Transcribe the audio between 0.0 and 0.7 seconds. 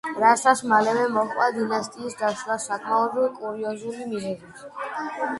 რასაც